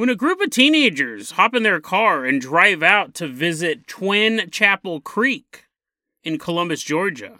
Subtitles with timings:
[0.00, 4.48] when a group of teenagers hop in their car and drive out to visit Twin
[4.50, 5.66] Chapel Creek
[6.24, 7.36] in Columbus, Georgia.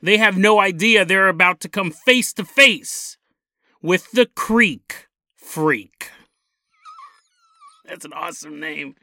[0.00, 3.18] They have no idea they're about to come face to face
[3.82, 6.12] with the Creek Freak.
[7.84, 8.94] That's an awesome name.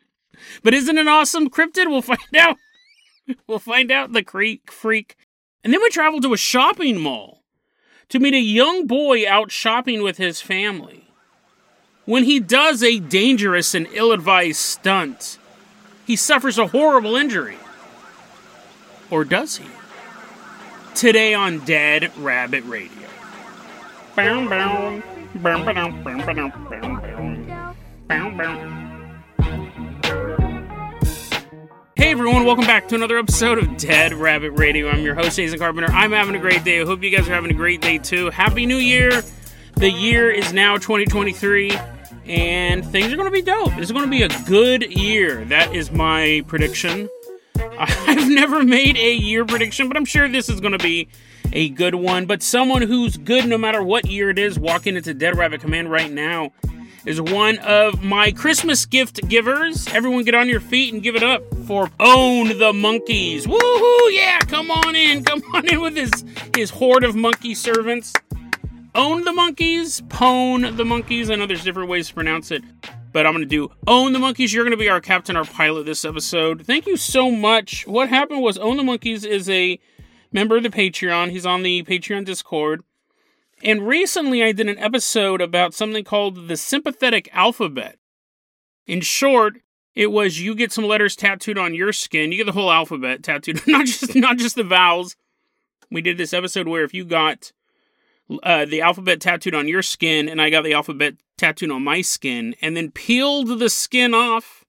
[0.64, 1.90] But isn't it awesome cryptid?
[1.90, 2.56] We'll find out.
[3.48, 5.18] We'll find out the Creek Freak.
[5.62, 7.44] And then we travel to a shopping mall
[8.08, 11.07] to meet a young boy out shopping with his family.
[12.08, 15.38] When he does a dangerous and ill advised stunt,
[16.06, 17.58] he suffers a horrible injury.
[19.12, 19.66] Or does he?
[20.96, 23.10] Today on Dead Rabbit Radio.
[31.98, 34.88] Hey everyone, welcome back to another episode of Dead Rabbit Radio.
[34.90, 35.92] I'm your host, Jason Carpenter.
[35.92, 36.80] I'm having a great day.
[36.80, 38.30] I hope you guys are having a great day too.
[38.30, 39.24] Happy New Year!
[39.76, 41.78] The year is now 2023
[42.30, 43.74] and things are going to be dope.
[43.76, 45.46] This is going to be a good year.
[45.46, 47.10] That is my prediction.
[47.80, 51.08] I've never made a year prediction, but I'm sure this is going to be
[51.54, 52.26] a good one.
[52.26, 55.90] But someone who's good no matter what year it is, walking into Dead Rabbit Command
[55.90, 56.52] right now,
[57.06, 59.88] is one of my Christmas gift givers.
[59.94, 63.48] Everyone get on your feet and give it up for Own the Monkeys.
[63.48, 64.12] Woohoo!
[64.12, 65.24] Yeah, come on in.
[65.24, 66.12] Come on in with his,
[66.56, 68.14] his horde of monkey servants
[68.98, 71.30] own the monkeys, pwn the monkeys.
[71.30, 72.64] I know there's different ways to pronounce it,
[73.14, 74.54] but I'm going to do own the monkeys.
[74.54, 76.66] You're going to be our captain, our pilot this episode.
[76.66, 77.86] Thank you so much.
[77.88, 79.80] What happened was own the monkeys is a
[80.32, 81.30] member of the Patreon.
[81.30, 82.84] He's on the Patreon Discord.
[83.64, 87.98] And recently I did an episode about something called the sympathetic alphabet.
[88.88, 89.60] In short,
[89.96, 92.32] it was you get some letters tattooed on your skin.
[92.32, 95.16] You get the whole alphabet tattooed, not just not just the vowels.
[95.92, 97.52] We did this episode where if you got
[98.44, 102.02] uh, the alphabet tattooed on your skin, and I got the alphabet tattooed on my
[102.02, 104.66] skin, and then peeled the skin off.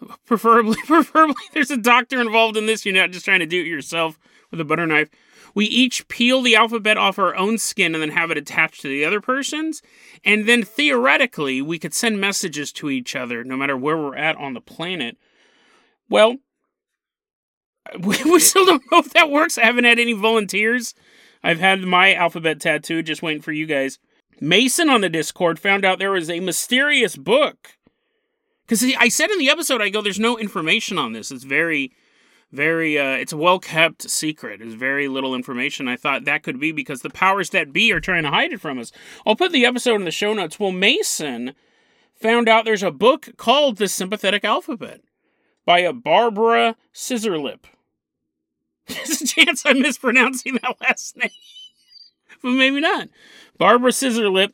[0.26, 2.84] Preferably, preferably, there's a doctor involved in this.
[2.84, 4.18] You're not just trying to do it yourself
[4.50, 5.08] with a butter knife.
[5.54, 8.88] We each peel the alphabet off our own skin and then have it attached to
[8.88, 9.82] the other person's.
[10.24, 14.36] And then theoretically, we could send messages to each other no matter where we're at
[14.36, 15.16] on the planet.
[16.08, 16.38] Well,
[18.00, 19.56] we still don't know if that works.
[19.56, 20.92] I haven't had any volunteers
[21.44, 23.98] I've had my alphabet tattoo, just waiting for you guys.
[24.40, 27.76] Mason on the Discord found out there was a mysterious book.
[28.66, 31.30] Because I said in the episode, I go, there's no information on this.
[31.30, 31.92] It's very,
[32.50, 34.60] very, uh, it's a well kept secret.
[34.60, 35.86] There's very little information.
[35.86, 38.60] I thought that could be because the powers that be are trying to hide it
[38.62, 38.90] from us.
[39.26, 40.58] I'll put the episode in the show notes.
[40.58, 41.54] Well, Mason
[42.14, 45.02] found out there's a book called The Sympathetic Alphabet
[45.66, 47.64] by a Barbara Scissorlip.
[48.86, 51.30] There's a chance I'm mispronouncing that last name,
[52.42, 53.08] but maybe not.
[53.58, 54.52] Barbara Scissorlip.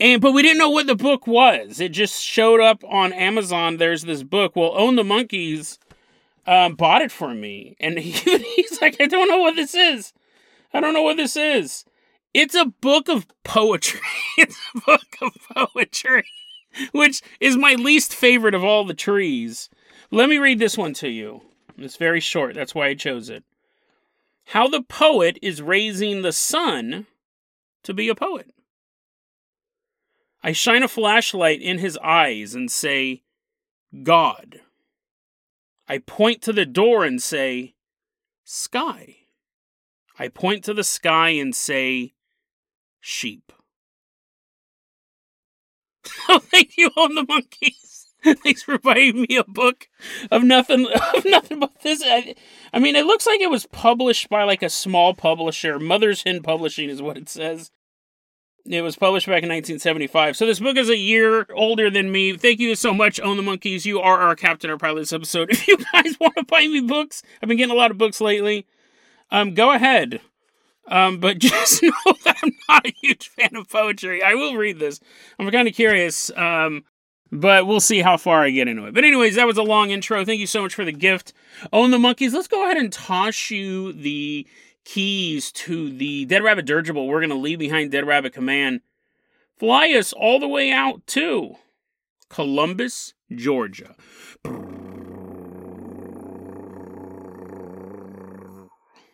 [0.00, 1.80] And but we didn't know what the book was.
[1.80, 3.76] It just showed up on Amazon.
[3.76, 4.56] There's this book.
[4.56, 5.78] Well, Own the Monkeys
[6.46, 10.12] um, bought it for me, and he, he's like, I don't know what this is.
[10.74, 11.84] I don't know what this is.
[12.34, 14.00] It's a book of poetry.
[14.38, 16.24] it's a book of poetry,
[16.92, 19.68] which is my least favorite of all the trees.
[20.10, 21.42] Let me read this one to you.
[21.78, 22.54] It's very short.
[22.54, 23.44] That's why I chose it.
[24.46, 27.06] How the poet is raising the son
[27.84, 28.52] to be a poet.
[30.42, 33.22] I shine a flashlight in his eyes and say,
[34.02, 34.60] God.
[35.88, 37.74] I point to the door and say,
[38.44, 39.16] Sky.
[40.18, 42.14] I point to the sky and say,
[43.00, 43.52] Sheep.
[46.28, 47.91] oh, thank you on the monkeys.
[48.42, 49.88] Thanks for buying me a book
[50.30, 52.02] of nothing of nothing but this.
[52.04, 52.34] I,
[52.72, 55.78] I, mean, it looks like it was published by like a small publisher.
[55.78, 57.70] Mother's Hen Publishing is what it says.
[58.64, 60.36] It was published back in 1975.
[60.36, 62.36] So this book is a year older than me.
[62.36, 63.84] Thank you so much, Own the Monkeys.
[63.84, 65.50] You are our captain, our pilot this episode.
[65.52, 68.20] If you guys want to buy me books, I've been getting a lot of books
[68.20, 68.66] lately.
[69.32, 70.20] Um, go ahead.
[70.86, 71.90] Um, but just know
[72.24, 74.22] that I'm not a huge fan of poetry.
[74.22, 75.00] I will read this.
[75.38, 76.30] I'm kind of curious.
[76.36, 76.84] Um,
[77.32, 78.94] but we'll see how far I get into it.
[78.94, 80.24] But, anyways, that was a long intro.
[80.24, 81.32] Thank you so much for the gift.
[81.72, 82.34] Own the monkeys.
[82.34, 84.46] Let's go ahead and toss you the
[84.84, 88.82] keys to the Dead Rabbit dirigible we're going to leave behind Dead Rabbit Command.
[89.58, 91.56] Fly us all the way out to
[92.28, 93.96] Columbus, Georgia.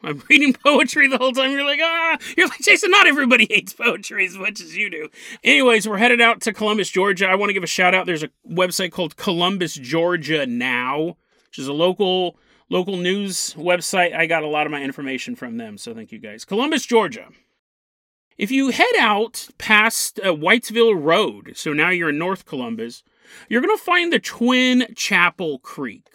[0.08, 1.52] I'm reading poetry the whole time.
[1.52, 5.08] You're like, ah, you're like, Jason, not everybody hates poetry as much as you do.
[5.44, 7.26] Anyways, we're headed out to Columbus, Georgia.
[7.26, 8.06] I want to give a shout out.
[8.06, 11.16] There's a website called Columbus, Georgia Now,
[11.46, 12.38] which is a local
[12.70, 14.14] local news website.
[14.14, 16.44] I got a lot of my information from them, so thank you guys.
[16.44, 17.28] Columbus, Georgia.
[18.38, 23.02] If you head out past uh, Whitesville Road, so now you're in North Columbus,
[23.49, 26.06] you're going to find the Twin Chapel Creek.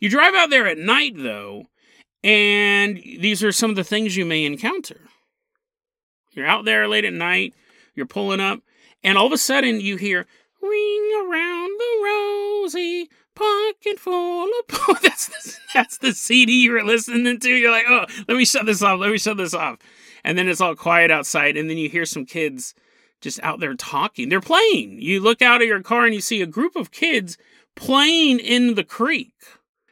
[0.00, 1.66] You drive out there at night, though,
[2.22, 5.00] and these are some of the things you may encounter.
[6.32, 7.54] You're out there late at night,
[7.94, 8.60] you're pulling up,
[9.02, 10.26] and all of a sudden you hear,
[10.60, 15.00] Ring around the rosy, pocket full of.
[15.02, 17.48] that's, the, that's the CD you're listening to.
[17.48, 19.78] You're like, oh, let me shut this off, let me shut this off.
[20.24, 22.74] And then it's all quiet outside, and then you hear some kids
[23.20, 24.28] just out there talking.
[24.28, 25.00] They're playing.
[25.00, 27.38] You look out of your car and you see a group of kids
[27.76, 29.34] playing in the creek.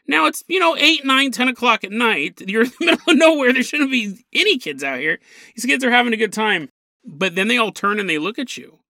[0.09, 2.43] Now it's, you know, 8, 9, 10 o'clock at night.
[2.47, 3.53] You're in the middle of nowhere.
[3.53, 5.19] There shouldn't be any kids out here.
[5.55, 6.69] These kids are having a good time.
[7.05, 8.81] But then they all turn and they look at you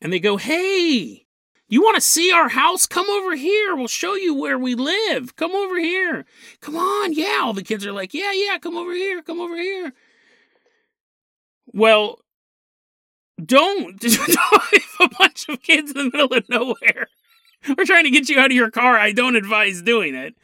[0.00, 1.26] and they go, Hey,
[1.68, 2.86] you want to see our house?
[2.86, 3.76] Come over here.
[3.76, 5.36] We'll show you where we live.
[5.36, 6.24] Come over here.
[6.60, 7.12] Come on.
[7.12, 7.40] Yeah.
[7.42, 9.22] All the kids are like, Yeah, yeah, come over here.
[9.22, 9.92] Come over here.
[11.66, 12.20] Well,
[13.44, 17.08] don't drive a bunch of kids in the middle of nowhere.
[17.76, 18.98] We're trying to get you out of your car.
[18.98, 20.34] I don't advise doing it.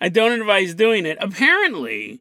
[0.00, 1.18] I don't advise doing it.
[1.20, 2.20] Apparently,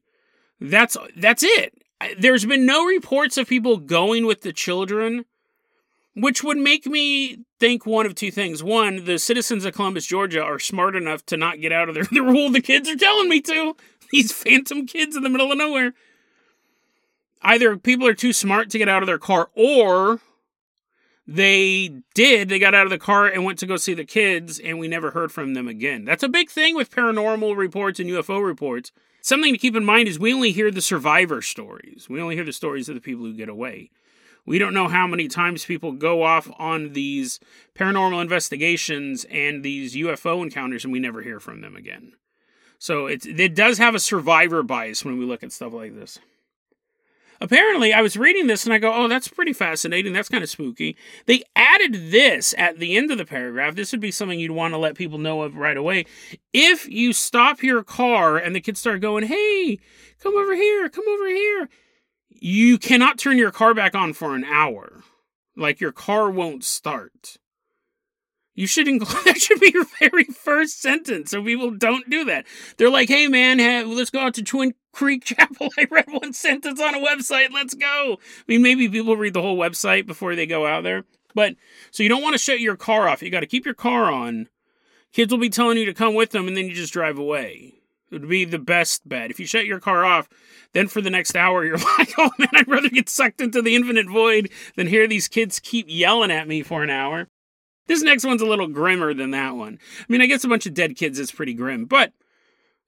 [0.59, 1.81] that's that's it.
[2.17, 5.25] There's been no reports of people going with the children,
[6.15, 8.63] which would make me think one of two things.
[8.63, 12.03] One, the citizens of Columbus, Georgia are smart enough to not get out of their
[12.11, 13.75] the rule the kids are telling me to.
[14.11, 15.93] These phantom kids in the middle of nowhere.
[17.41, 20.19] Either people are too smart to get out of their car or
[21.31, 22.49] they did.
[22.49, 24.87] They got out of the car and went to go see the kids, and we
[24.87, 26.03] never heard from them again.
[26.03, 28.91] That's a big thing with paranormal reports and UFO reports.
[29.21, 32.07] Something to keep in mind is we only hear the survivor stories.
[32.09, 33.91] We only hear the stories of the people who get away.
[34.47, 37.39] We don't know how many times people go off on these
[37.75, 42.13] paranormal investigations and these UFO encounters, and we never hear from them again.
[42.79, 46.17] So it, does have a survivor bias when we look at stuff like this.
[47.41, 50.11] Apparently, I was reading this and I go, oh, that's pretty fascinating.
[50.11, 50.97] That's kind of spooky.
[51.25, 53.75] They added this at the end of the paragraph.
[53.75, 56.05] This would be something you'd want to let people know of right away.
[56.53, 59.79] If you stop your car and the kids start going, hey,
[60.21, 61.69] come over here, come over here,
[62.29, 65.03] you cannot turn your car back on for an hour.
[65.55, 67.37] Like your car won't start.
[68.53, 72.45] You should include that should be your very first sentence, so people don't do that.
[72.75, 73.57] They're like, "Hey, man,
[73.95, 77.51] let's go out to Twin Creek Chapel." I read one sentence on a website.
[77.51, 78.17] Let's go.
[78.19, 81.05] I mean, maybe people read the whole website before they go out there,
[81.35, 81.55] but
[81.91, 83.21] so you don't want to shut your car off.
[83.21, 84.47] You got to keep your car on.
[85.11, 87.73] Kids will be telling you to come with them, and then you just drive away.
[88.11, 89.29] It would be the best bet.
[89.29, 90.27] If you shut your car off,
[90.73, 93.75] then for the next hour, you're like, oh man, I'd rather get sucked into the
[93.75, 97.27] infinite void than hear these kids keep yelling at me for an hour.
[97.87, 99.79] This next one's a little grimmer than that one.
[100.01, 102.13] I mean, I guess a bunch of dead kids is pretty grim, but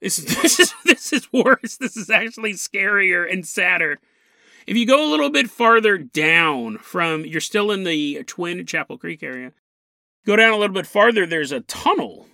[0.02, 1.78] this, this is this is worse.
[1.78, 4.00] This is actually scarier and sadder.
[4.68, 8.98] If you go a little bit farther down from, you're still in the Twin Chapel
[8.98, 9.54] Creek area.
[10.26, 11.26] Go down a little bit farther.
[11.26, 12.28] There's a tunnel,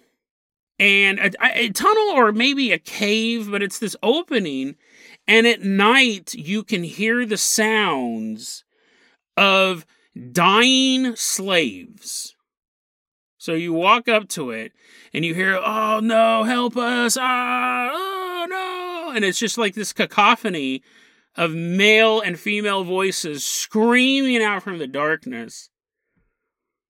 [0.77, 4.75] and a, a tunnel or maybe a cave, but it's this opening.
[5.27, 8.63] And at night, you can hear the sounds
[9.35, 9.85] of
[10.31, 12.36] dying slaves
[13.47, 14.73] so you walk up to it
[15.13, 19.15] and you hear, oh no, help us, ah, oh no.
[19.15, 20.83] And it's just like this cacophony
[21.37, 25.69] of male and female voices screaming out from the darkness.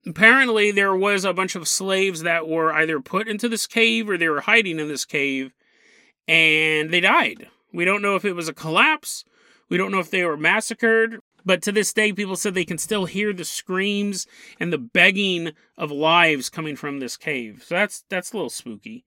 [0.03, 4.17] Apparently, there was a bunch of slaves that were either put into this cave or
[4.17, 5.53] they were hiding in this cave
[6.27, 7.49] and they died.
[7.71, 9.23] We don't know if it was a collapse.
[9.69, 11.19] We don't know if they were massacred.
[11.47, 14.27] But to this day, people said they can still hear the screams
[14.59, 17.63] and the begging of lives coming from this cave.
[17.65, 19.05] So that's that's a little spooky.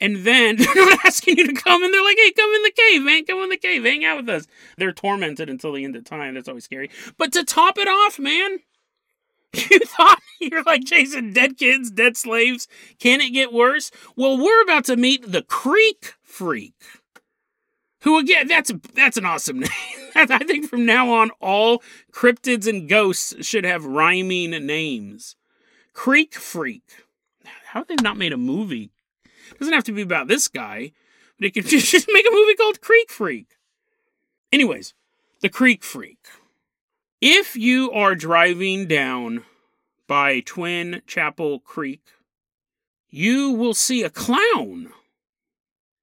[0.00, 2.70] And then they're not asking you to come, and they're like, "Hey, come in the
[2.70, 3.24] cave, man!
[3.24, 4.46] Come in the cave, hang out with us."
[4.76, 6.34] They're tormented until the end of time.
[6.34, 6.88] That's always scary.
[7.16, 8.60] But to top it off, man,
[9.70, 12.68] you thought you're like Jason, dead kids, dead slaves.
[13.00, 13.90] Can it get worse?
[14.14, 16.74] Well, we're about to meet the Creek Freak.
[18.02, 18.48] Who again?
[18.48, 19.70] That's that's an awesome name.
[20.14, 25.36] I think from now on, all cryptids and ghosts should have rhyming names.
[25.92, 27.04] Creek Freak.
[27.66, 28.90] How have they not made a movie?
[29.50, 30.92] It doesn't have to be about this guy,
[31.38, 33.56] but it could just make a movie called Creek Freak.
[34.52, 34.94] Anyways,
[35.40, 36.26] the Creek Freak.
[37.20, 39.44] If you are driving down
[40.06, 42.02] by Twin Chapel Creek,
[43.10, 44.92] you will see a clown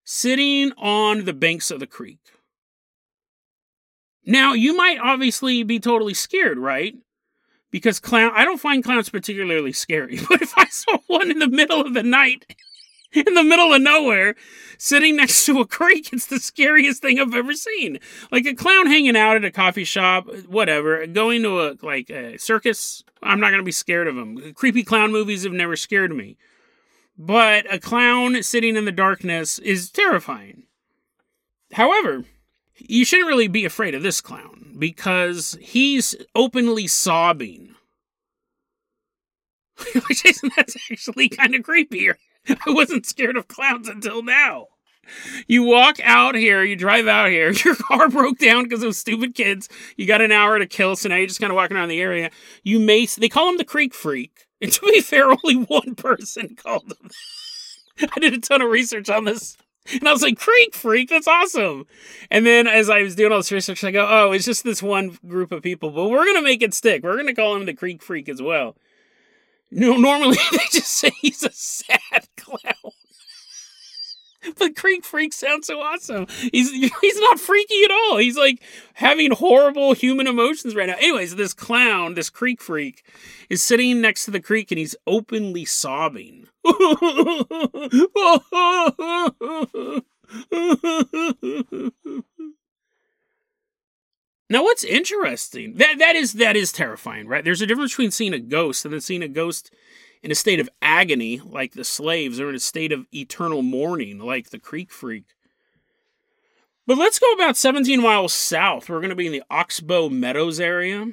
[0.06, 2.20] sitting on the banks of the creek.
[4.26, 6.96] Now, you might obviously be totally scared, right?
[7.72, 11.50] Because clown I don't find clowns particularly scary, but if I saw one in the
[11.50, 12.46] middle of the night
[13.16, 14.36] in the middle of nowhere,
[14.78, 16.12] sitting next to a creek.
[16.12, 18.00] It's the scariest thing I've ever seen.
[18.32, 21.06] Like a clown hanging out at a coffee shop, whatever.
[21.08, 23.04] Going to a like a circus.
[23.24, 24.54] I'm not gonna be scared of them.
[24.54, 26.38] Creepy clown movies have never scared me.
[27.18, 30.64] But a clown sitting in the darkness is terrifying.
[31.74, 32.26] However,
[32.78, 37.76] you shouldn't really be afraid of this clown because he's openly sobbing.
[40.12, 42.16] Jason, that's actually kind of creepier.
[42.48, 44.68] I wasn't scared of clowns until now.
[45.48, 49.36] You walk out here, you drive out here, your car broke down because of stupid
[49.36, 49.70] kids.
[49.98, 52.02] You got an hour to kill, so now you're just kind of walking around the
[52.02, 52.32] area.
[52.64, 54.45] You may, they call him the Creek Freak.
[54.66, 57.12] And to be fair, only one person called him.
[58.16, 59.58] I did a ton of research on this.
[59.92, 61.86] And I was like, Creek Freak, that's awesome.
[62.32, 64.82] And then as I was doing all this research, I go, oh, it's just this
[64.82, 67.04] one group of people, but we're going to make it stick.
[67.04, 68.76] We're going to call him the Creek Freak as well.
[69.70, 72.94] No, normally they just say he's a sad clown.
[74.58, 76.28] But Creek Freak sounds so awesome.
[76.52, 76.72] He's
[77.02, 78.18] he's not freaky at all.
[78.18, 78.62] He's like
[78.94, 80.96] having horrible human emotions right now.
[80.98, 83.04] Anyways, this clown, this Creek Freak,
[83.50, 86.48] is sitting next to the creek and he's openly sobbing.
[94.48, 97.44] Now, what's interesting that that is that is terrifying, right?
[97.44, 99.72] There's a difference between seeing a ghost and then seeing a ghost
[100.26, 104.18] in a state of agony, like the slaves, or in a state of eternal mourning,
[104.18, 105.36] like the Creek Freak.
[106.88, 108.90] But let's go about 17 miles south.
[108.90, 111.12] We're going to be in the Oxbow Meadows area.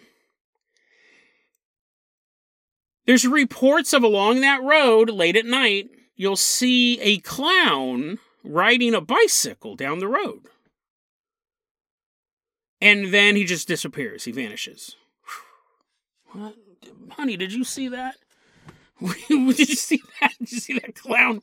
[3.05, 9.03] There's reports of along that road late at night, you'll see a clown riding a
[9.03, 10.47] bicycle down the road.
[12.81, 14.25] And then he just disappears.
[14.25, 14.97] He vanishes.
[16.33, 16.55] What?
[17.11, 18.17] Honey, did you see that?
[19.01, 20.33] did you see that?
[20.39, 21.43] Did you see that clown?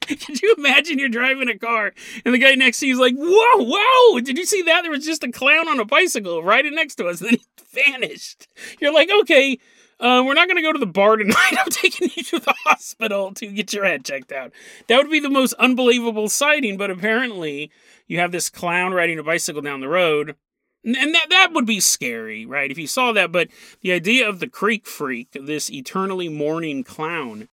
[0.00, 1.92] Could you imagine you're driving a car
[2.24, 4.82] and the guy next to you is like, whoa, whoa, did you see that?
[4.82, 7.20] There was just a clown on a bicycle riding next to us.
[7.20, 8.46] And then he vanished.
[8.80, 9.58] You're like, okay,
[10.00, 11.36] uh, we're not going to go to the bar tonight.
[11.58, 14.52] I'm taking you to the hospital to get your head checked out.
[14.86, 17.70] That would be the most unbelievable sighting, but apparently
[18.06, 20.36] you have this clown riding a bicycle down the road
[20.84, 22.70] and that that would be scary, right?
[22.70, 23.48] If you saw that, but
[23.80, 27.48] the idea of the creek freak, this eternally mourning clown,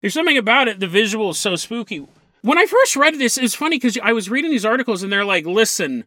[0.00, 0.80] there's something about it.
[0.80, 2.06] The visual is so spooky.
[2.42, 5.24] When I first read this, it's funny because I was reading these articles and they're
[5.24, 6.04] like, "Listen,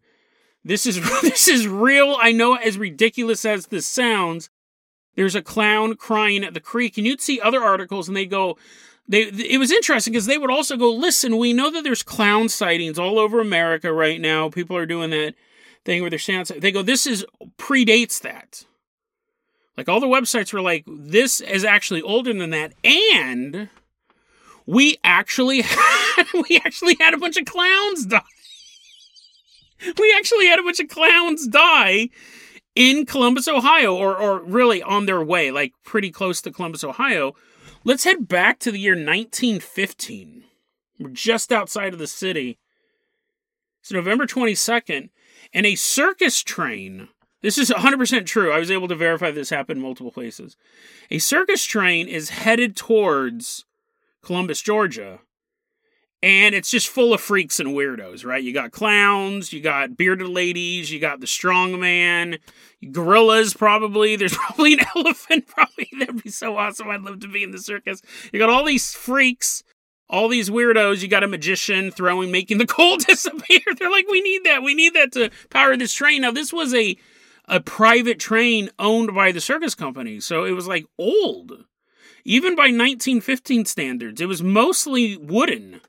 [0.64, 2.18] this is this is real.
[2.20, 4.50] I know, as ridiculous as this sounds,
[5.16, 8.58] there's a clown crying at the creek." And you'd see other articles and they go,
[9.08, 12.50] they it was interesting because they would also go, "Listen, we know that there's clown
[12.50, 14.50] sightings all over America right now.
[14.50, 15.36] People are doing that."
[15.86, 17.26] Thing where they're saying they go, this is
[17.58, 18.66] predates that.
[19.78, 23.70] Like all the websites were like, this is actually older than that, and
[24.66, 28.22] we actually had we actually had a bunch of clowns die.
[29.98, 32.10] We actually had a bunch of clowns die
[32.76, 37.34] in Columbus, Ohio, or or really on their way, like pretty close to Columbus, Ohio.
[37.84, 40.44] Let's head back to the year 1915.
[41.00, 42.60] We're just outside of the city.
[43.82, 45.10] It's November 22nd,
[45.54, 47.10] and a circus train.
[47.42, 48.52] This is 100% true.
[48.52, 50.56] I was able to verify this happened multiple places.
[51.10, 53.66] A circus train is headed towards
[54.22, 55.20] Columbus, Georgia.
[56.24, 58.44] And it's just full of freaks and weirdos, right?
[58.44, 62.38] You got clowns, you got bearded ladies, you got the strong man,
[62.92, 64.16] gorillas, probably.
[64.18, 65.90] There's probably an elephant, probably.
[65.98, 66.90] That'd be so awesome.
[66.90, 68.04] I'd love to be in the circus.
[68.32, 69.64] You got all these freaks
[70.12, 71.02] all these weirdos.
[71.02, 73.62] You got a magician throwing, making the coal disappear.
[73.78, 74.62] They're like, we need that.
[74.62, 76.22] We need that to power this train.
[76.22, 76.98] Now, this was a
[77.46, 81.66] a private train owned by the circus company, so it was like old.
[82.24, 85.82] Even by 1915 standards, it was mostly wooden.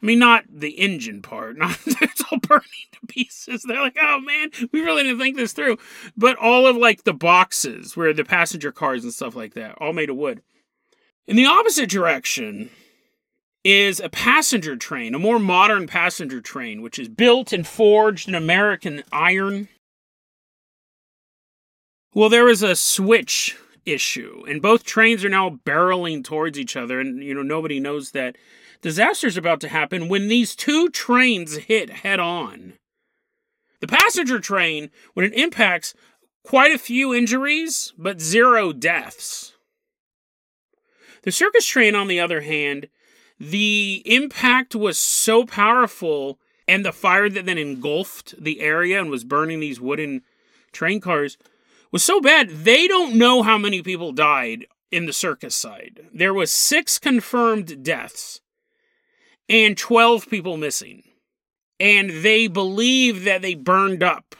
[0.00, 1.56] I mean, not the engine part.
[1.58, 2.62] Not it's all burning
[2.92, 3.62] to pieces.
[3.62, 5.78] They're like, oh man, we really didn't think this through.
[6.16, 9.92] But all of like the boxes where the passenger cars and stuff like that, all
[9.92, 10.42] made of wood.
[11.26, 12.70] In the opposite direction,
[13.64, 18.34] is a passenger train, a more modern passenger train, which is built and forged in
[18.34, 19.68] American iron.
[22.14, 27.00] Well, there was a switch issue, and both trains are now barreling towards each other,
[27.00, 28.36] and you know nobody knows that
[28.80, 32.74] disaster's about to happen when these two trains hit head on.
[33.80, 35.94] The passenger train, when it impacts,
[36.44, 39.54] quite a few injuries, but zero deaths.
[41.22, 42.88] The circus train, on the other hand,
[43.50, 49.24] the impact was so powerful and the fire that then engulfed the area and was
[49.24, 50.22] burning these wooden
[50.70, 51.36] train cars
[51.90, 56.32] was so bad they don't know how many people died in the circus side there
[56.32, 58.42] was six confirmed deaths
[59.52, 61.02] and 12 people missing.
[61.78, 64.34] And they believe that they burned up.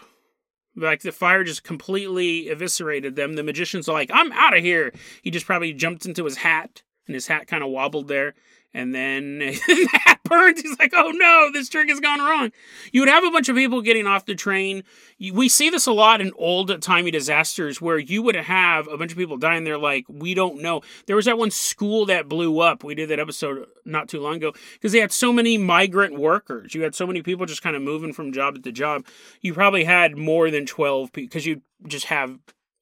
[0.75, 3.35] Like the fire just completely eviscerated them.
[3.35, 4.93] The magician's like, I'm out of here.
[5.23, 8.35] He just probably jumped into his hat and his hat kind of wobbled there
[8.75, 9.39] and then
[9.69, 10.61] that burns.
[10.61, 12.51] He's like, oh no, this trick has gone wrong.
[12.93, 14.85] You would have a bunch of people getting off the train.
[15.33, 19.13] We see this a lot in old timey disasters where you would have a bunch
[19.13, 20.83] of people dying there, like, we don't know.
[21.07, 22.83] There was that one school that blew up.
[22.83, 26.75] We did that episode not too long ago because they had so many migrant workers.
[26.75, 29.07] You had so many people just kind of moving from job to job.
[29.41, 32.39] You probably had more than 12 people because you just have,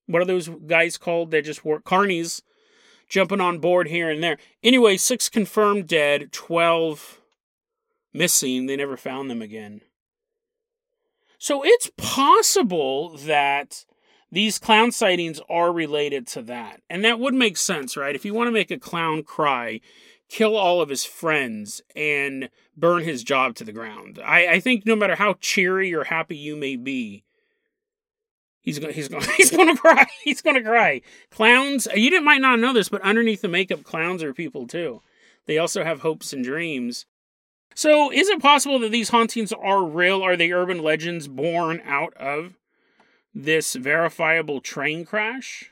[0.06, 1.85] what are those guys called that just work?
[1.85, 2.42] Carnies
[3.11, 4.38] jumping on board here and there.
[4.62, 7.21] Anyway, six confirmed dead, 12
[8.14, 8.64] missing.
[8.64, 9.83] They never found them again.
[11.37, 13.85] So it's possible that
[14.31, 16.81] these clown sightings are related to that.
[16.88, 18.14] And that would make sense, right?
[18.14, 19.81] If you want to make a clown cry,
[20.29, 24.21] kill all of his friends and burn his job to the ground.
[24.25, 27.25] I, I think no matter how cheery or happy you may be,
[28.62, 28.95] He's going.
[28.95, 29.25] He's going.
[29.37, 30.07] He's to cry.
[30.23, 31.02] He's to cry.
[31.31, 31.88] Clowns.
[31.95, 35.02] You didn't might not know this, but underneath the makeup, clowns are people too.
[35.47, 37.07] They also have hopes and dreams.
[37.75, 40.23] So, is it possible that these hauntings are real?
[40.23, 42.55] Are they urban legends born out of
[43.35, 45.71] this verifiable train crash?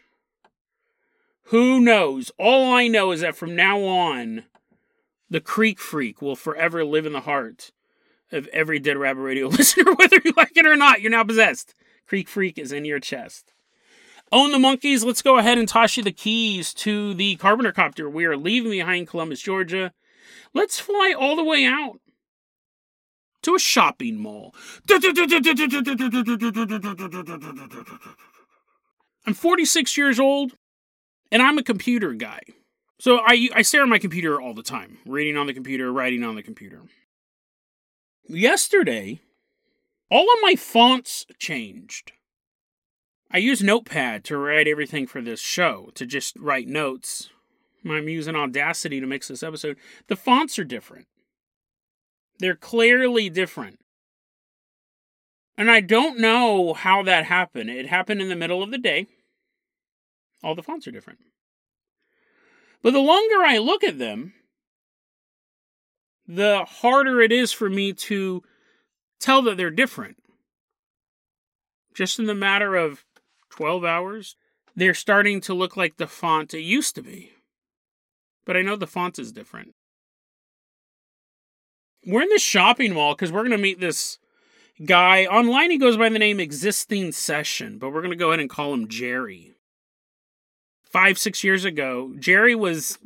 [1.45, 2.31] Who knows?
[2.39, 4.45] All I know is that from now on,
[5.31, 7.73] the Creek Freak will forever live in the heart
[8.31, 11.01] of every Dead Rabbit Radio listener, whether you like it or not.
[11.01, 11.75] You're now possessed.
[12.09, 13.53] Creek Freak is in your chest.
[14.33, 15.05] Own the monkeys.
[15.05, 18.09] Let's go ahead and toss you the keys to the Carpenter Copter.
[18.09, 19.93] We are leaving behind Columbus, Georgia.
[20.55, 22.01] Let's fly all the way out
[23.43, 24.55] to a shopping mall.
[29.27, 30.53] I'm 46 years old
[31.31, 32.41] and I'm a computer guy.
[32.99, 36.25] So I, I stare at my computer all the time, reading on the computer, writing
[36.25, 36.83] on the computer.
[38.27, 39.21] Yesterday,
[40.11, 42.13] all of my fonts changed.
[43.31, 47.31] I use Notepad to write everything for this show, to just write notes.
[47.89, 49.77] I'm using Audacity to mix this episode.
[50.09, 51.07] The fonts are different.
[52.39, 53.81] They're clearly different.
[55.57, 57.69] And I don't know how that happened.
[57.69, 59.09] It happened in the middle of the day.
[60.43, 61.19] All the fonts are different.
[62.83, 64.35] But the longer I look at them,
[66.27, 68.43] the harder it is for me to
[69.19, 70.17] tell that they're different.
[71.95, 73.05] Just in the matter of
[73.51, 74.37] 12 hours,
[74.77, 77.33] they're starting to look like the font it used to be.
[78.45, 79.75] But I know the font is different.
[82.07, 84.19] We're in the shopping mall because we're going to meet this
[84.85, 85.27] guy.
[85.27, 88.49] Online, he goes by the name Existing Session, but we're going to go ahead and
[88.49, 89.55] call him Jerry.
[90.85, 92.99] Five, six years ago, Jerry was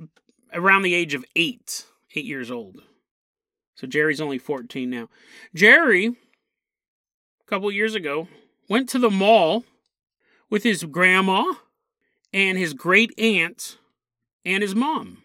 [0.53, 2.83] around the age of eight, eight years old.
[3.83, 5.09] So Jerry's only 14 now.
[5.57, 6.15] Jerry, a
[7.49, 8.29] couple years ago,
[8.69, 9.65] went to the mall
[10.49, 11.55] with his grandma
[12.33, 13.79] and his great aunt
[14.45, 15.25] and his mom.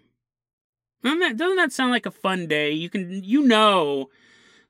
[1.03, 2.71] Doesn't that, doesn't that sound like a fun day?
[2.71, 4.09] You can you know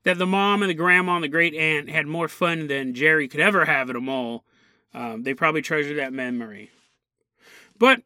[0.04, 3.30] that the mom and the grandma and the great aunt had more fun than Jerry
[3.30, 4.43] could ever have at a mall.
[4.93, 6.71] Um, they probably treasure that memory.
[7.80, 8.02] But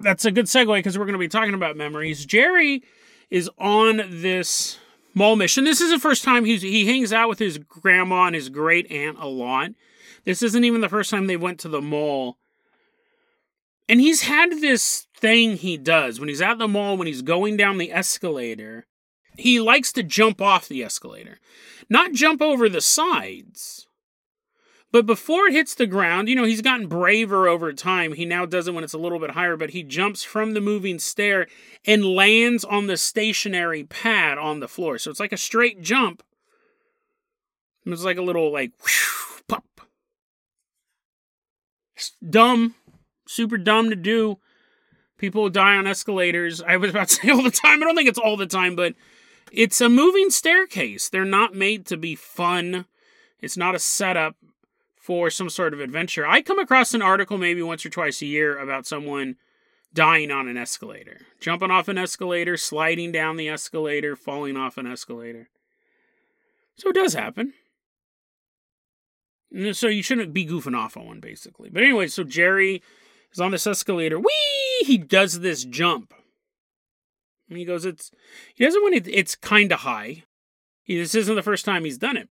[0.00, 2.24] that's a good segue because we're going to be talking about memories.
[2.24, 2.84] Jerry
[3.32, 4.78] is on this
[5.14, 5.64] mall mission.
[5.64, 8.90] This is the first time he's he hangs out with his grandma and his great
[8.92, 9.70] aunt a lot.
[10.26, 12.36] This isn't even the first time they went to the mall.
[13.88, 17.56] And he's had this thing he does when he's at the mall, when he's going
[17.56, 18.86] down the escalator,
[19.38, 21.40] he likes to jump off the escalator.
[21.88, 23.86] Not jump over the sides,
[24.92, 28.12] but before it hits the ground, you know, he's gotten braver over time.
[28.12, 30.60] He now does it when it's a little bit higher, but he jumps from the
[30.60, 31.46] moving stair
[31.86, 34.98] and lands on the stationary pad on the floor.
[34.98, 36.22] So it's like a straight jump.
[37.86, 39.80] It's like a little like whew, pop.
[41.96, 42.74] It's dumb,
[43.26, 44.38] super dumb to do.
[45.16, 46.60] People die on escalators.
[46.60, 47.82] I was about to say all the time.
[47.82, 48.94] I don't think it's all the time, but
[49.50, 51.08] it's a moving staircase.
[51.08, 52.84] They're not made to be fun.
[53.40, 54.36] It's not a setup
[55.02, 56.24] for some sort of adventure.
[56.24, 59.34] I come across an article maybe once or twice a year about someone
[59.92, 64.86] dying on an escalator, jumping off an escalator, sliding down the escalator, falling off an
[64.86, 65.48] escalator.
[66.76, 67.52] So it does happen.
[69.72, 71.68] So you shouldn't be goofing off on one, basically.
[71.68, 72.80] But anyway, so Jerry
[73.32, 74.20] is on this escalator.
[74.20, 74.86] Whee!
[74.86, 76.14] He does this jump.
[77.48, 78.12] And he goes, it's
[78.54, 80.22] he doesn't want it, it's kind of high.
[80.84, 82.28] He, this isn't the first time he's done it.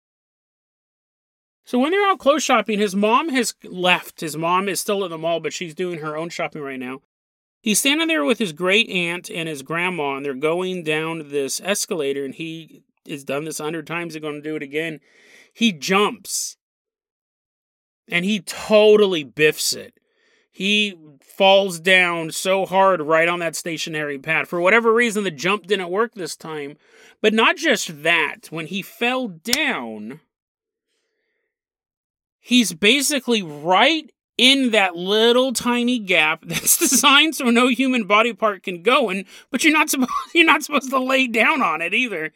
[1.66, 4.22] So when they're out clothes shopping, his mom has left.
[4.22, 7.02] His mom is still at the mall, but she's doing her own shopping right now.
[7.60, 11.60] He's standing there with his great aunt and his grandma, and they're going down this
[11.60, 15.00] escalator, and he has done this a hundred times, they're going to do it again.
[15.52, 16.58] He jumps,
[18.08, 20.00] and he totally biffs it.
[20.52, 24.48] He falls down so hard right on that stationary pad.
[24.48, 26.78] For whatever reason, the jump didn't work this time.
[27.22, 30.22] But not just that, when he fell down,
[32.46, 38.62] he's basically right in that little tiny gap that's designed so no human body part
[38.64, 41.94] can go in, but you're not supposed you're not supposed to lay down on it
[41.94, 42.32] either.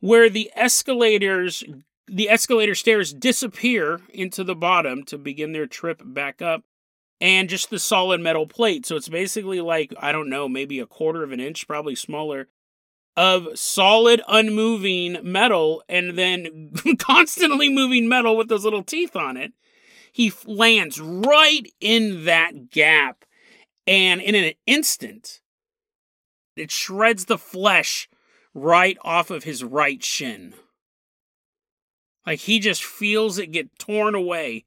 [0.00, 1.64] Where the escalators
[2.06, 6.62] the escalator stairs disappear into the bottom to begin their trip back up
[7.20, 8.86] and just the solid metal plate.
[8.86, 12.48] So it's basically like, I don't know, maybe a quarter of an inch, probably smaller,
[13.18, 19.52] of solid, unmoving metal, and then constantly moving metal with those little teeth on it.
[20.12, 23.24] He lands right in that gap,
[23.88, 25.40] and in an instant,
[26.54, 28.08] it shreds the flesh
[28.54, 30.54] right off of his right shin.
[32.24, 34.64] Like he just feels it get torn away.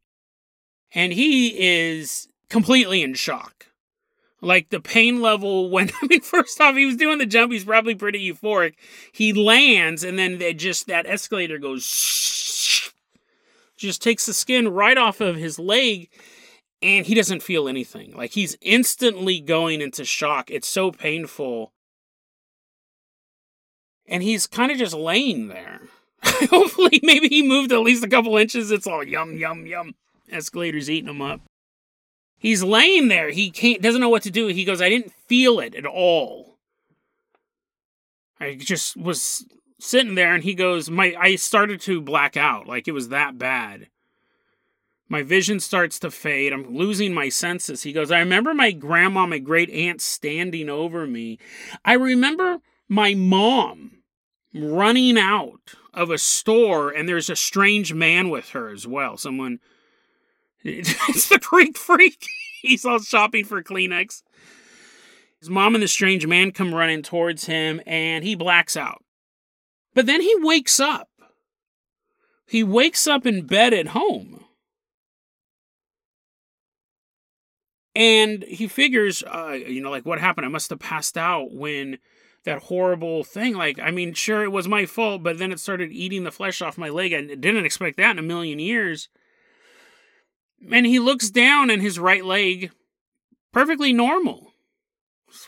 [0.94, 3.68] And he is completely in shock.
[4.42, 7.52] Like the pain level when I mean, first off, he was doing the jump.
[7.52, 8.74] He's probably pretty euphoric.
[9.12, 12.92] He lands, and then they just that escalator goes,
[13.78, 16.10] just takes the skin right off of his leg,
[16.82, 18.16] and he doesn't feel anything.
[18.16, 20.50] Like he's instantly going into shock.
[20.50, 21.72] It's so painful,
[24.08, 25.82] and he's kind of just laying there.
[26.24, 28.72] Hopefully, maybe he moved at least a couple inches.
[28.72, 29.96] It's all yum yum yum.
[30.32, 31.42] Escalator's eating him up.
[32.42, 33.30] He's laying there.
[33.30, 34.48] He can't doesn't know what to do.
[34.48, 36.58] He goes, I didn't feel it at all.
[38.40, 39.46] I just was
[39.80, 42.66] sitting there and he goes, My I started to black out.
[42.66, 43.90] Like it was that bad.
[45.08, 46.52] My vision starts to fade.
[46.52, 47.84] I'm losing my senses.
[47.84, 51.38] He goes, I remember my grandma, my great aunt standing over me.
[51.86, 52.58] I remember
[52.90, 54.02] my mom
[54.52, 59.16] running out of a store and there's a strange man with her as well.
[59.16, 59.60] Someone
[60.64, 62.26] It's the Creek freak.
[62.62, 64.22] He's all shopping for Kleenex.
[65.40, 69.04] His mom and the strange man come running towards him and he blacks out.
[69.96, 71.10] But then he wakes up.
[72.46, 74.46] He wakes up in bed at home.
[77.96, 80.46] And he figures, uh, you know, like what happened?
[80.46, 81.98] I must have passed out when
[82.44, 83.56] that horrible thing.
[83.56, 86.62] Like, I mean, sure, it was my fault, but then it started eating the flesh
[86.62, 87.14] off my leg.
[87.14, 89.10] I didn't expect that in a million years.
[90.70, 92.72] And he looks down and his right leg,
[93.52, 94.54] perfectly normal.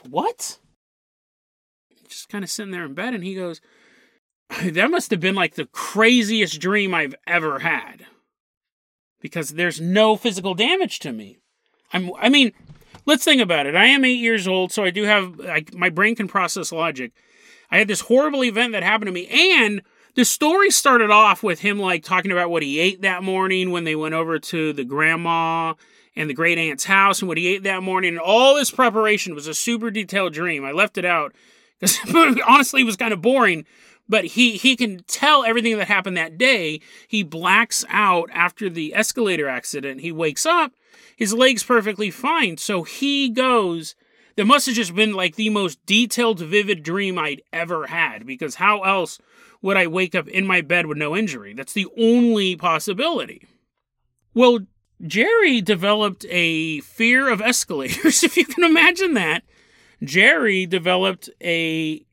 [0.10, 0.60] What?
[2.08, 3.62] Just kind of sitting there in bed, and he goes,
[4.64, 8.06] That must have been like the craziest dream I've ever had.
[9.22, 11.40] Because there's no physical damage to me.
[11.94, 12.52] I'm, I mean,
[13.06, 13.76] let's think about it.
[13.76, 17.14] I am eight years old, so I do have, like, my brain can process logic.
[17.72, 19.82] I had this horrible event that happened to me, and
[20.16, 23.84] the story started off with him like talking about what he ate that morning when
[23.84, 25.74] they went over to the grandma
[26.16, 28.10] and the great aunt's house and what he ate that morning.
[28.10, 30.64] And all this preparation was a super detailed dream.
[30.64, 31.34] I left it out
[31.80, 31.98] because
[32.48, 33.66] honestly it was kind of boring.
[34.08, 36.82] But he he can tell everything that happened that day.
[37.08, 40.02] He blacks out after the escalator accident.
[40.02, 40.74] He wakes up,
[41.16, 42.58] his leg's perfectly fine.
[42.58, 43.96] So he goes.
[44.36, 48.56] That must have just been like the most detailed, vivid dream I'd ever had because
[48.56, 49.20] how else
[49.64, 51.54] would I wake up in my bed with no injury?
[51.54, 53.48] That's the only possibility.
[54.36, 54.60] Well,
[55.02, 59.44] Jerry developed a fear of escalators, if you can imagine that.
[60.04, 62.06] Jerry developed a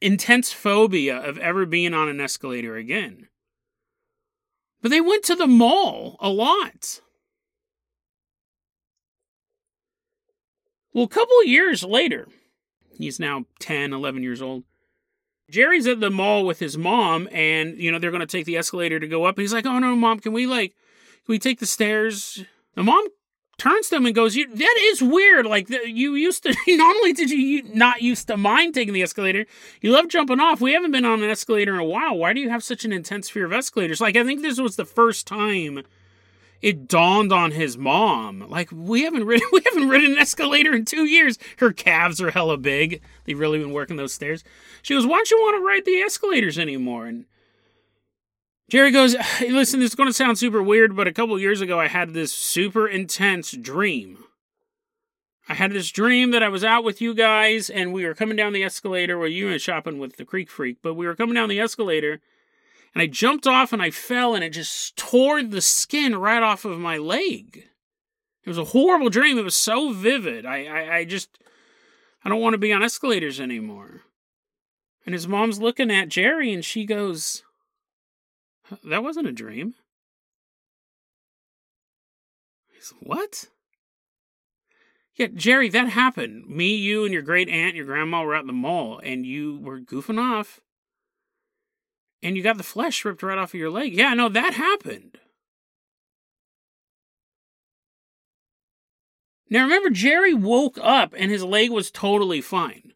[0.00, 3.28] intense phobia of ever being on an escalator again.
[4.80, 7.00] But they went to the mall a lot.
[10.94, 12.28] Well, a couple years later,
[12.98, 14.64] he's now 10, 11 years old.
[15.52, 18.98] Jerry's at the mall with his mom, and you know they're to take the escalator
[18.98, 19.36] to go up.
[19.36, 22.42] And he's like, "Oh no, mom, can we like, can we take the stairs?"
[22.74, 23.06] The mom
[23.58, 25.44] turns to him and goes, "That is weird.
[25.44, 26.56] Like you used to.
[26.68, 29.44] Not only did you not used to mind taking the escalator,
[29.82, 30.62] you love jumping off.
[30.62, 32.16] We haven't been on an escalator in a while.
[32.16, 34.00] Why do you have such an intense fear of escalators?
[34.00, 35.84] Like I think this was the first time."
[36.62, 40.84] It dawned on his mom like we haven't ridden we haven't ridden an escalator in
[40.84, 41.38] two years.
[41.58, 43.02] Her calves are hella big.
[43.24, 44.44] They've really been working those stairs.
[44.80, 47.06] She goes why don't you want to ride the escalators anymore?
[47.06, 47.26] And
[48.70, 51.60] jerry goes hey, listen this is going to sound super weird but a couple years
[51.60, 54.24] ago i had this super intense dream.
[55.48, 58.36] I had this dream that i was out with you guys and we were coming
[58.36, 59.18] down the escalator.
[59.18, 62.20] Well you were shopping with the creek freak but we were coming down the escalator
[62.94, 66.64] and I jumped off and I fell and it just tore the skin right off
[66.64, 67.68] of my leg.
[68.44, 69.38] It was a horrible dream.
[69.38, 70.44] It was so vivid.
[70.44, 71.38] I, I, I just,
[72.24, 74.02] I don't want to be on escalators anymore.
[75.06, 77.42] And his mom's looking at Jerry and she goes,
[78.84, 79.74] That wasn't a dream.
[82.72, 83.46] He's What?
[85.14, 86.46] Yeah, Jerry, that happened.
[86.48, 89.78] Me, you, and your great aunt, your grandma were at the mall, and you were
[89.78, 90.60] goofing off.
[92.22, 93.94] And you got the flesh ripped right off of your leg.
[93.94, 95.18] Yeah, no, that happened.
[99.50, 102.92] Now remember, Jerry woke up and his leg was totally fine.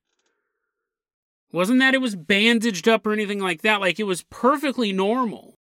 [1.52, 3.80] Wasn't that it was bandaged up or anything like that?
[3.80, 5.58] Like it was perfectly normal.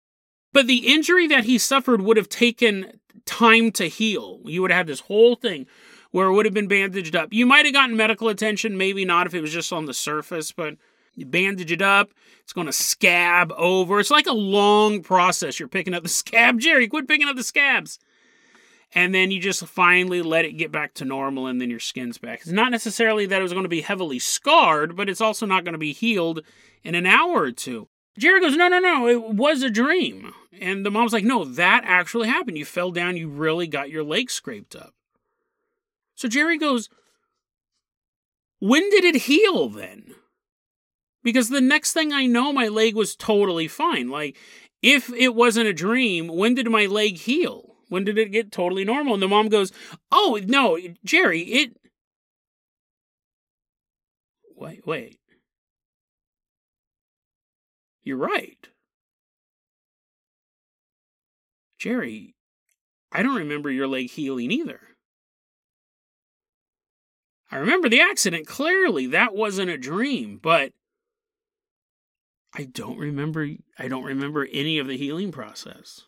[0.51, 4.41] But the injury that he suffered would have taken time to heal.
[4.45, 5.65] You would have had this whole thing
[6.11, 7.33] where it would have been bandaged up.
[7.33, 10.51] You might have gotten medical attention, maybe not if it was just on the surface,
[10.51, 10.75] but
[11.15, 13.99] you bandage it up, it's going to scab over.
[13.99, 15.59] It's like a long process.
[15.59, 16.59] You're picking up the scab.
[16.59, 17.99] Jerry, quit picking up the scabs
[18.95, 22.17] and then you just finally let it get back to normal and then your skin's
[22.17, 22.41] back.
[22.41, 25.63] It's not necessarily that it was going to be heavily scarred, but it's also not
[25.63, 26.41] going to be healed
[26.83, 27.87] in an hour or two.
[28.17, 30.33] Jerry goes, No, no, no, it was a dream.
[30.61, 32.57] And the mom's like, No, that actually happened.
[32.57, 34.93] You fell down, you really got your leg scraped up.
[36.13, 36.89] So Jerry goes,
[38.59, 40.13] When did it heal then?
[41.23, 44.09] Because the next thing I know, my leg was totally fine.
[44.09, 44.37] Like,
[44.81, 47.75] if it wasn't a dream, when did my leg heal?
[47.87, 49.13] When did it get totally normal?
[49.13, 49.71] And the mom goes,
[50.11, 51.77] Oh, no, Jerry, it.
[54.55, 55.19] Wait, wait.
[58.03, 58.67] You're right.
[61.77, 62.35] Jerry,
[63.11, 64.79] I don't remember your leg healing either.
[67.51, 69.05] I remember the accident clearly.
[69.07, 70.71] That wasn't a dream, but
[72.53, 73.47] I don't remember
[73.79, 76.03] I don't remember any of the healing process.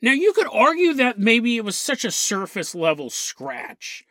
[0.00, 4.04] Now, you could argue that maybe it was such a surface level scratch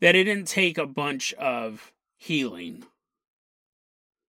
[0.00, 2.84] that it didn't take a bunch of healing.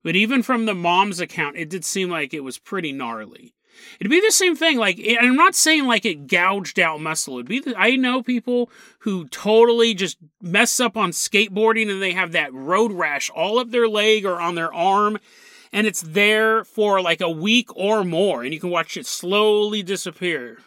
[0.04, 3.56] But even from the mom's account, it did seem like it was pretty gnarly.
[4.00, 4.78] It'd be the same thing.
[4.78, 7.36] Like, I'm not saying like it gouged out muscle.
[7.36, 7.60] It'd be.
[7.60, 12.54] The, I know people who totally just mess up on skateboarding and they have that
[12.54, 15.20] road rash all up their leg or on their arm,
[15.72, 19.84] and it's there for like a week or more, and you can watch it slowly
[19.84, 20.60] disappear.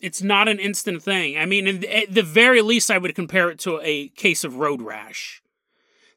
[0.00, 1.38] It's not an instant thing.
[1.38, 4.82] I mean, at the very least, I would compare it to a case of road
[4.82, 5.41] rash.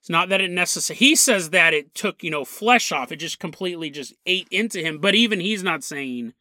[0.06, 1.00] It's not that it necessarily.
[1.00, 3.12] He says that it took you know flesh off.
[3.12, 5.00] It just completely just ate into him.
[5.00, 6.34] But even he's not saying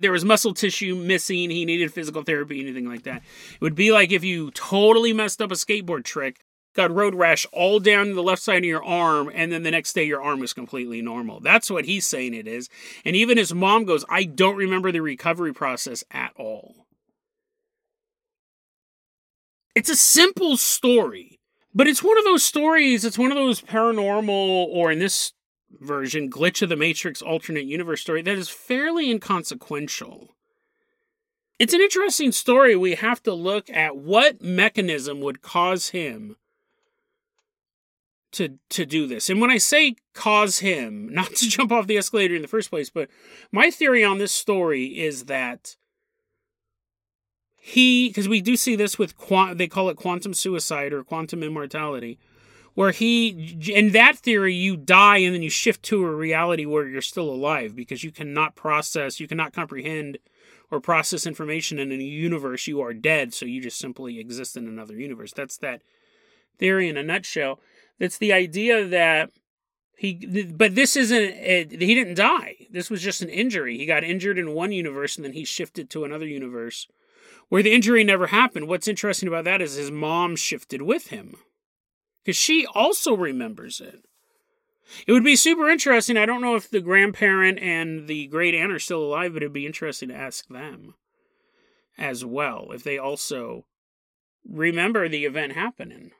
[0.00, 1.48] there was muscle tissue missing.
[1.50, 3.18] He needed physical therapy, anything like that.
[3.18, 7.46] It would be like if you totally messed up a skateboard trick, got road rash
[7.52, 10.40] all down the left side of your arm, and then the next day your arm
[10.40, 11.38] was completely normal.
[11.38, 12.68] That's what he's saying it is.
[13.04, 16.86] And even his mom goes, I don't remember the recovery process at all.
[19.76, 21.38] It's a simple story,
[21.74, 25.32] but it's one of those stories, it's one of those paranormal, or in this
[25.80, 30.34] version, Glitch of the Matrix alternate universe story that is fairly inconsequential.
[31.58, 32.74] It's an interesting story.
[32.74, 36.36] We have to look at what mechanism would cause him
[38.32, 39.30] to to do this.
[39.30, 42.70] And when I say cause him, not to jump off the escalator in the first
[42.70, 43.08] place, but
[43.52, 45.76] my theory on this story is that
[47.64, 51.42] he because we do see this with quant they call it quantum suicide or quantum
[51.42, 52.18] immortality
[52.74, 56.88] where he in that theory you die and then you shift to a reality where
[56.88, 60.18] you're still alive because you cannot process you cannot comprehend
[60.72, 62.66] or process information in a universe.
[62.66, 65.32] You are dead so you just simply exist in another universe.
[65.32, 65.82] That's that
[66.58, 67.60] theory in a nutshell.
[68.00, 69.30] That's the idea that
[69.96, 71.36] he but this isn't
[71.70, 72.56] he didn't die.
[72.70, 73.76] This was just an injury.
[73.76, 76.88] He got injured in one universe and then he shifted to another universe
[77.52, 78.66] where the injury never happened.
[78.66, 81.36] What's interesting about that is his mom shifted with him
[82.24, 84.06] because she also remembers it.
[85.06, 86.16] It would be super interesting.
[86.16, 89.52] I don't know if the grandparent and the great aunt are still alive, but it'd
[89.52, 90.94] be interesting to ask them
[91.98, 93.66] as well if they also
[94.48, 96.12] remember the event happening.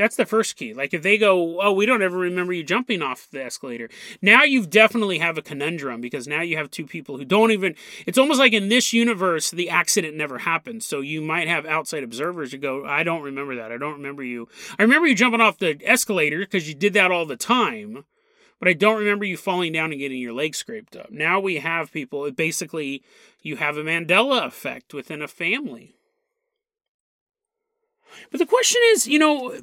[0.00, 0.72] That's the first key.
[0.72, 3.90] Like if they go, oh, we don't ever remember you jumping off the escalator.
[4.22, 7.74] Now you've definitely have a conundrum because now you have two people who don't even.
[8.06, 10.82] It's almost like in this universe the accident never happened.
[10.82, 13.72] So you might have outside observers who go, I don't remember that.
[13.72, 14.48] I don't remember you.
[14.78, 18.06] I remember you jumping off the escalator because you did that all the time.
[18.58, 21.10] But I don't remember you falling down and getting your leg scraped up.
[21.10, 23.02] Now we have people, basically,
[23.42, 25.94] you have a Mandela effect within a family.
[28.30, 29.60] But the question is, you know,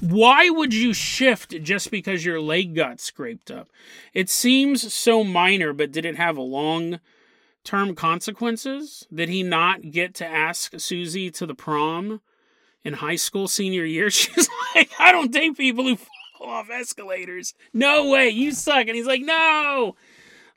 [0.00, 3.68] why would you shift just because your leg got scraped up?
[4.14, 7.00] It seems so minor, but did it have long
[7.64, 9.06] term consequences?
[9.12, 12.20] Did he not get to ask Susie to the prom
[12.84, 14.10] in high school senior year?
[14.10, 17.54] She's like, I don't date people who fall off escalators.
[17.72, 18.86] No way, you suck.
[18.86, 19.96] And he's like, no.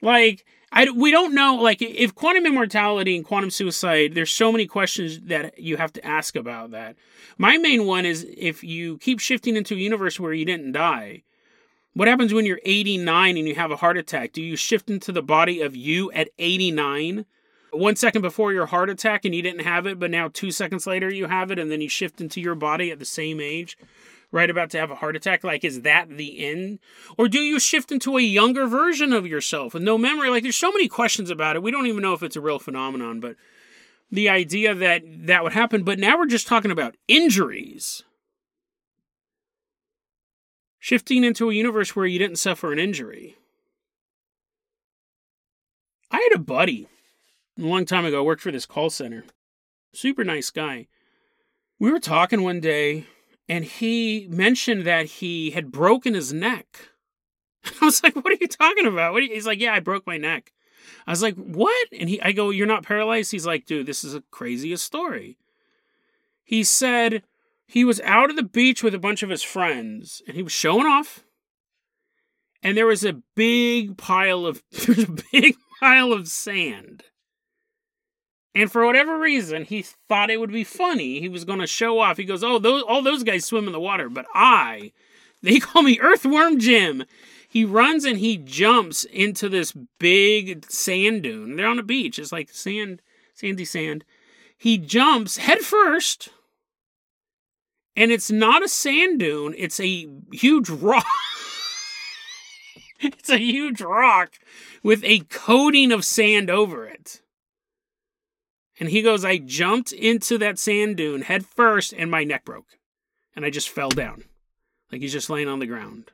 [0.01, 4.65] Like, I, we don't know, like, if quantum immortality and quantum suicide, there's so many
[4.67, 6.95] questions that you have to ask about that.
[7.37, 11.23] My main one is if you keep shifting into a universe where you didn't die,
[11.93, 14.31] what happens when you're 89 and you have a heart attack?
[14.31, 17.25] Do you shift into the body of you at 89?
[17.71, 20.87] One second before your heart attack and you didn't have it, but now two seconds
[20.87, 23.77] later you have it, and then you shift into your body at the same age?
[24.31, 25.43] Right about to have a heart attack?
[25.43, 26.79] Like, is that the end?
[27.17, 30.29] Or do you shift into a younger version of yourself with no memory?
[30.29, 31.63] Like, there's so many questions about it.
[31.63, 33.35] We don't even know if it's a real phenomenon, but
[34.11, 35.83] the idea that that would happen.
[35.83, 38.03] But now we're just talking about injuries.
[40.79, 43.37] Shifting into a universe where you didn't suffer an injury.
[46.09, 46.87] I had a buddy
[47.57, 49.23] a long time ago, worked for this call center.
[49.93, 50.87] Super nice guy.
[51.79, 53.05] We were talking one day
[53.51, 56.91] and he mentioned that he had broken his neck.
[57.81, 60.15] I was like, "What are you talking about?" What He's like, "Yeah, I broke my
[60.15, 60.53] neck."
[61.05, 64.05] I was like, "What?" And he, I go, "You're not paralyzed?" He's like, "Dude, this
[64.05, 65.37] is the craziest story."
[66.45, 67.23] He said
[67.67, 70.53] he was out at the beach with a bunch of his friends, and he was
[70.53, 71.25] showing off.
[72.63, 77.03] And there was a big pile of a big pile of sand
[78.53, 81.19] and for whatever reason, he thought it would be funny.
[81.19, 82.17] He was going to show off.
[82.17, 84.91] He goes, "Oh, those all those guys swim in the water, but I,
[85.41, 87.05] they call me Earthworm Jim."
[87.47, 91.57] He runs and he jumps into this big sand dune.
[91.57, 92.17] They're on a beach.
[92.17, 93.01] It's like sand,
[93.33, 94.05] sandy sand.
[94.57, 96.29] He jumps head first,
[97.93, 99.53] and it's not a sand dune.
[99.57, 101.05] It's a huge rock.
[103.01, 104.35] it's a huge rock
[104.81, 107.21] with a coating of sand over it.
[108.81, 112.79] And he goes, I jumped into that sand dune head first and my neck broke.
[113.35, 114.23] And I just fell down.
[114.91, 116.09] Like he's just laying on the ground.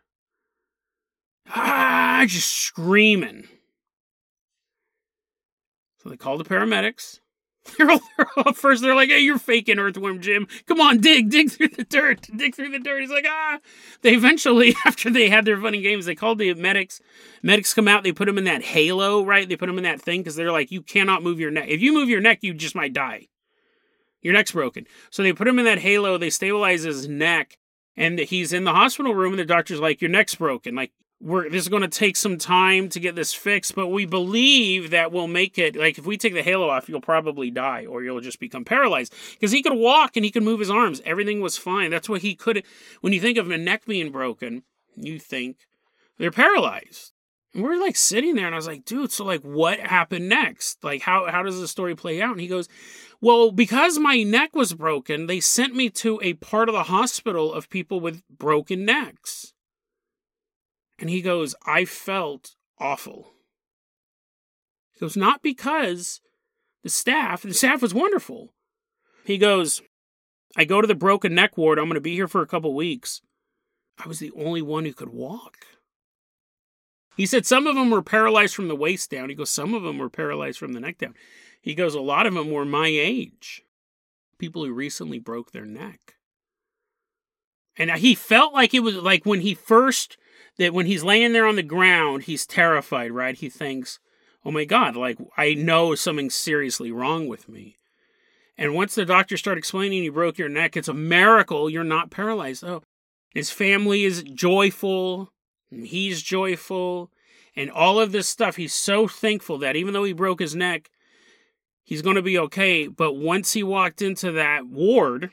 [1.50, 3.48] Ah, just screaming.
[6.04, 7.22] So they call the paramedics.
[7.78, 10.48] They're all, first they're like, "Hey, you're faking Earthworm Jim.
[10.66, 13.60] Come on, dig, dig through the dirt, dig through the dirt." He's like, "Ah."
[14.02, 17.02] They eventually, after they had their funny games, they called the medics.
[17.44, 18.04] Medics come out.
[18.04, 19.48] They put him in that halo, right?
[19.48, 21.68] They put him in that thing because they're like, "You cannot move your neck.
[21.68, 23.28] If you move your neck, you just might die.
[24.22, 26.18] Your neck's broken." So they put him in that halo.
[26.18, 27.58] They stabilize his neck,
[27.96, 29.34] and he's in the hospital room.
[29.34, 30.76] And the doctor's like, "Your neck's broken.
[30.76, 34.06] Like we're this is going to take some time to get this fixed, but we
[34.06, 35.76] believe that we'll make it.
[35.76, 39.14] Like if we take the halo off, you'll probably die or you'll just become paralyzed
[39.34, 41.02] because he could walk and he could move his arms.
[41.06, 41.90] Everything was fine.
[41.90, 42.64] That's what he could.
[43.02, 44.64] When you think of a neck being broken,
[44.96, 45.68] you think
[46.18, 47.14] they're paralyzed.
[47.54, 50.84] And we're like sitting there, and I was like, dude, so like, what happened next?
[50.84, 52.34] Like, how how does the story play out?
[52.34, 52.68] And he goes,
[53.22, 57.52] well, because my neck was broken, they sent me to a part of the hospital
[57.52, 59.54] of people with broken necks.
[61.00, 63.34] And he goes, I felt awful.
[64.94, 66.22] He goes, not because
[66.84, 68.54] the staff, the staff was wonderful.
[69.26, 69.82] He goes,
[70.56, 71.78] I go to the broken neck ward.
[71.78, 73.22] I'm going to be here for a couple weeks.
[74.04, 75.58] I was the only one who could walk.
[77.16, 79.30] He said some of them were paralyzed from the waist down.
[79.30, 81.16] He goes, some of them were paralyzed from the neck down.
[81.62, 83.64] He goes, a lot of them were my age,
[84.38, 86.14] people who recently broke their neck.
[87.76, 90.18] And he felt like it was like when he first
[90.58, 93.36] that when he's laying there on the ground, he's terrified, right?
[93.36, 94.00] He thinks,
[94.44, 97.78] oh my God, like I know something's seriously wrong with me.
[98.58, 102.10] And once the doctors start explaining you broke your neck, it's a miracle you're not
[102.10, 102.64] paralyzed.
[102.64, 102.82] Oh,
[103.34, 105.32] his family is joyful,
[105.70, 107.12] he's joyful,
[107.56, 108.56] and all of this stuff.
[108.56, 110.90] He's so thankful that even though he broke his neck,
[111.84, 112.88] he's going to be okay.
[112.88, 115.32] But once he walked into that ward,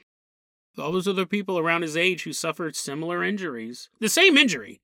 [0.76, 4.80] all those other people around his age who suffered similar injuries, the same injury,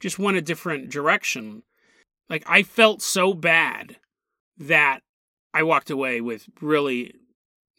[0.00, 1.62] just went a different direction.
[2.28, 3.96] Like I felt so bad
[4.58, 5.00] that
[5.54, 7.14] I walked away with really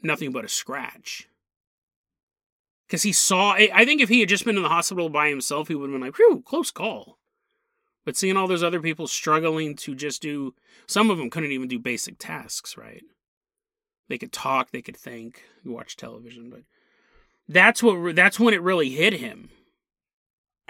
[0.02, 1.28] nothing but a scratch.
[2.88, 5.68] Because he saw, I think if he had just been in the hospital by himself,
[5.68, 7.20] he would have been like, whew, close call.
[8.04, 10.56] But seeing all those other people struggling to just do,
[10.88, 13.04] some of them couldn't even do basic tasks, right?
[14.08, 16.62] They could talk, they could think, watch television, but
[17.48, 19.50] that's what, that's when it really hit him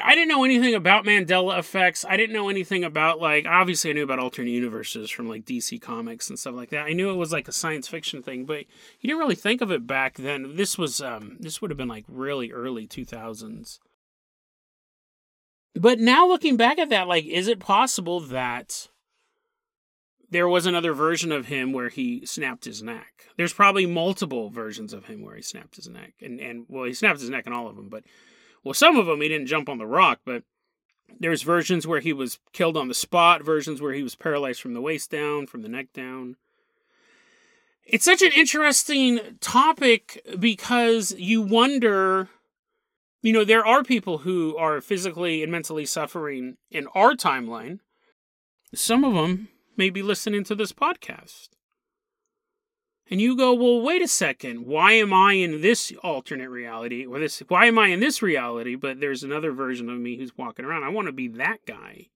[0.04, 2.06] I didn't know anything about Mandela effects.
[2.08, 5.82] I didn't know anything about like obviously I knew about alternate universes from like DC
[5.82, 6.86] comics and stuff like that.
[6.86, 8.66] I knew it was like a science fiction thing, but
[9.00, 10.56] you didn't really think of it back then.
[10.56, 13.80] This was um this would have been like really early 2000s.
[15.76, 18.90] But now looking back at that like is it possible that
[20.32, 23.26] there was another version of him where he snapped his neck.
[23.38, 26.94] There's probably multiple versions of him where he snapped his neck, and and well, he
[26.94, 28.04] snapped his neck in all of them, but
[28.64, 30.44] well, some of them he didn't jump on the rock, but
[31.20, 34.74] there's versions where he was killed on the spot, versions where he was paralyzed from
[34.74, 36.36] the waist down, from the neck down.
[37.86, 42.30] It's such an interesting topic because you wonder
[43.22, 47.80] you know, there are people who are physically and mentally suffering in our timeline.
[48.74, 51.50] Some of them may be listening to this podcast.
[53.10, 54.68] And you go, well, wait a second.
[54.68, 57.06] Why am I in this alternate reality?
[57.06, 58.76] Or this why am I in this reality?
[58.76, 60.84] But there's another version of me who's walking around.
[60.84, 62.08] I want to be that guy.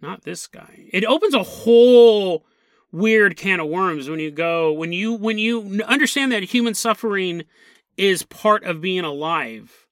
[0.00, 0.88] Not this guy.
[0.92, 2.44] It opens a whole
[2.90, 7.44] weird can of worms when you go when you when you understand that human suffering
[7.96, 9.86] is part of being alive.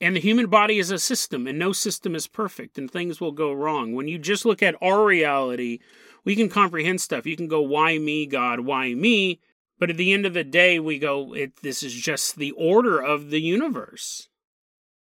[0.00, 3.30] And the human body is a system, and no system is perfect, and things will
[3.30, 3.94] go wrong.
[3.94, 5.78] When you just look at our reality,
[6.24, 7.26] we can comprehend stuff.
[7.26, 8.60] You can go, Why me, God?
[8.60, 9.40] Why me?
[9.78, 13.00] But at the end of the day, we go, it, This is just the order
[13.00, 14.28] of the universe.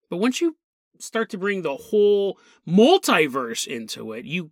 [0.09, 0.57] But once you
[0.99, 2.37] start to bring the whole
[2.67, 4.51] multiverse into it, you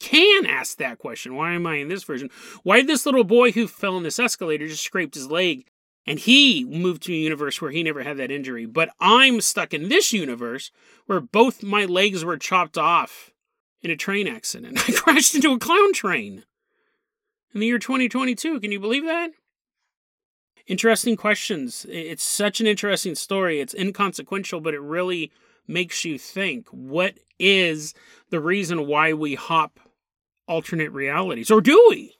[0.00, 1.34] can ask that question.
[1.34, 2.30] Why am I in this version?
[2.62, 5.66] Why did this little boy who fell in this escalator just scraped his leg
[6.08, 8.64] and he moved to a universe where he never had that injury.
[8.64, 10.70] But I'm stuck in this universe
[11.04, 13.30] where both my legs were chopped off
[13.82, 14.78] in a train accident.
[14.88, 16.44] I crashed into a clown train
[17.54, 18.60] in the year 2022.
[18.60, 19.30] Can you believe that?
[20.66, 21.86] Interesting questions.
[21.88, 23.60] It's such an interesting story.
[23.60, 25.32] It's inconsequential, but it really
[25.66, 27.94] makes you think what is
[28.30, 29.80] the reason why we hop
[30.46, 31.50] alternate realities?
[31.50, 32.14] Or do we?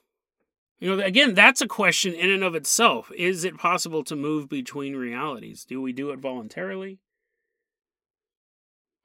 [0.79, 3.11] You know, again, that's a question in and of itself.
[3.15, 5.65] Is it possible to move between realities?
[5.65, 6.99] Do we do it voluntarily?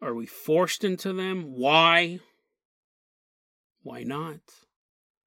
[0.00, 1.54] Are we forced into them?
[1.56, 2.20] Why?
[3.84, 4.40] Why not?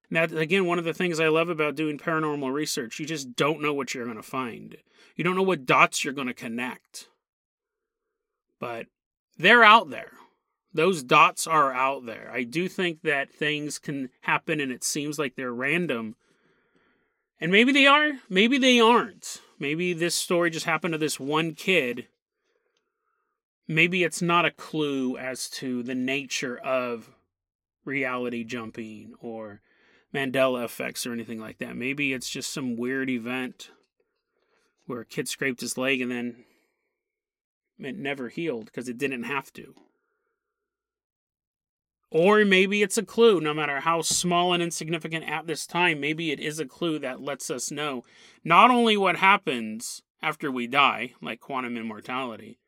[0.09, 3.61] Now, again, one of the things I love about doing paranormal research, you just don't
[3.61, 4.75] know what you're going to find.
[5.15, 7.07] You don't know what dots you're going to connect.
[8.59, 8.87] But
[9.37, 10.11] they're out there.
[10.73, 12.29] Those dots are out there.
[12.33, 16.15] I do think that things can happen and it seems like they're random
[17.39, 19.41] and maybe they are, maybe they aren't.
[19.59, 22.07] Maybe this story just happened to this one kid.
[23.67, 27.09] Maybe it's not a clue as to the nature of
[27.87, 29.61] reality jumping or
[30.13, 31.75] Mandela effects or anything like that.
[31.75, 33.71] Maybe it's just some weird event
[34.85, 36.45] where a kid scraped his leg and then
[37.79, 39.75] it never healed because it didn't have to.
[42.09, 46.31] Or maybe it's a clue, no matter how small and insignificant at this time, maybe
[46.31, 48.05] it is a clue that lets us know
[48.45, 52.59] not only what happens after we die, like quantum immortality,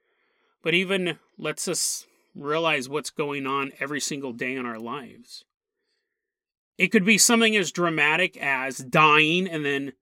[0.61, 2.05] but even lets us
[2.35, 5.45] realize what's going on every single day in our lives.
[6.77, 9.93] It could be something as dramatic as dying and then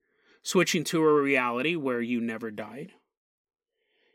[0.42, 2.92] switching to a reality where you never died.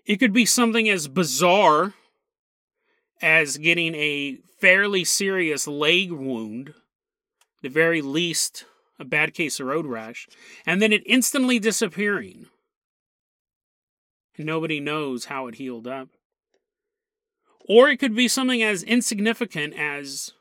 [0.06, 1.94] It could be something as bizarre
[3.22, 6.74] as getting a fairly serious leg wound,
[7.62, 8.66] the very least
[9.00, 10.28] a bad case of road rash,
[10.66, 12.48] and then it instantly disappearing.
[14.38, 16.10] And nobody knows how it healed up.
[17.68, 20.34] Or it could be something as insignificant as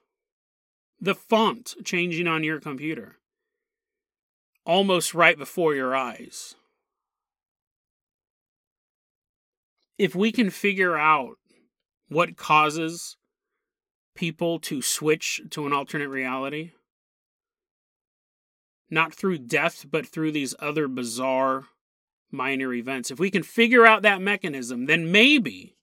[1.00, 3.18] the font changing on your computer,
[4.64, 6.54] almost right before your eyes.
[9.98, 11.36] If we can figure out
[12.08, 13.16] what causes
[14.14, 16.72] people to switch to an alternate reality.
[18.90, 21.64] Not through death, but through these other bizarre
[22.30, 23.10] minor events.
[23.10, 25.76] If we can figure out that mechanism, then maybe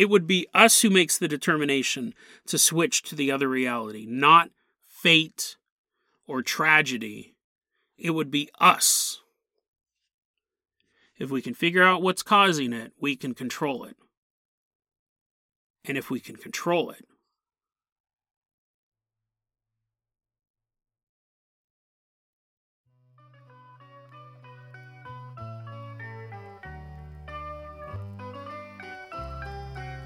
[0.00, 2.14] it would be us who makes the determination
[2.46, 4.48] to switch to the other reality, not
[4.88, 5.58] fate
[6.26, 7.34] or tragedy.
[7.98, 9.20] It would be us.
[11.18, 13.98] If we can figure out what's causing it, we can control it
[15.84, 17.04] and if we can control it.